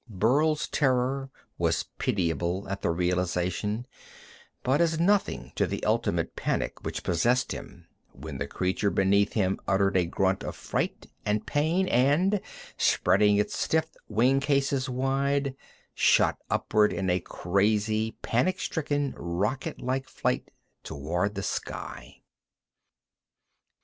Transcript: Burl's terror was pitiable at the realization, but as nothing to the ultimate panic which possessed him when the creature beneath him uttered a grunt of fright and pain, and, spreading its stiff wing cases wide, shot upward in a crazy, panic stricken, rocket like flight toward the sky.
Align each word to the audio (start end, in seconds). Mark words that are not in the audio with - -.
Burl's 0.09 0.67
terror 0.67 1.29
was 1.59 1.85
pitiable 1.99 2.67
at 2.69 2.81
the 2.81 2.89
realization, 2.89 3.85
but 4.63 4.81
as 4.81 4.99
nothing 4.99 5.51
to 5.53 5.67
the 5.67 5.83
ultimate 5.85 6.35
panic 6.35 6.83
which 6.83 7.03
possessed 7.03 7.51
him 7.51 7.87
when 8.11 8.39
the 8.39 8.47
creature 8.47 8.89
beneath 8.89 9.33
him 9.33 9.59
uttered 9.67 9.95
a 9.95 10.07
grunt 10.07 10.43
of 10.43 10.55
fright 10.55 11.05
and 11.23 11.45
pain, 11.45 11.87
and, 11.87 12.41
spreading 12.77 13.37
its 13.37 13.55
stiff 13.55 13.91
wing 14.09 14.39
cases 14.39 14.89
wide, 14.89 15.53
shot 15.93 16.39
upward 16.49 16.91
in 16.91 17.07
a 17.07 17.19
crazy, 17.19 18.17
panic 18.23 18.59
stricken, 18.59 19.13
rocket 19.15 19.79
like 19.81 20.09
flight 20.09 20.49
toward 20.83 21.35
the 21.35 21.43
sky. 21.43 22.23